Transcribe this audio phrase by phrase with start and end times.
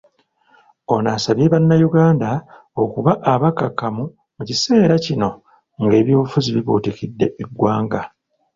[0.93, 2.29] Ono asabye bannayuganda
[2.83, 4.03] okuba abakkakkamu
[4.35, 5.29] mu kiseera kino
[5.81, 8.01] nga ebyobufuzi bibuutikidde eggwanga.